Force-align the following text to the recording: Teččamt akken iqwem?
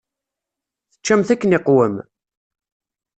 Teččamt 0.91 1.29
akken 1.33 1.55
iqwem? 1.57 1.95